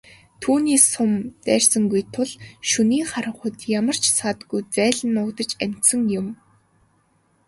Түүнийг 0.41 0.81
сум 0.93 1.11
дайрсангүй 1.47 2.01
тул 2.13 2.31
шөнийн 2.69 3.07
харанхуйд 3.11 3.57
ямар 3.79 3.97
ч 4.03 4.05
саадгүй 4.19 4.61
зайлан 4.75 5.09
нуугдаж 5.15 5.51
амжсан 5.63 6.01
юм. 6.19 6.27